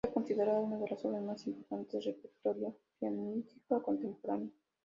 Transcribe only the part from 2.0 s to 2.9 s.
repertorio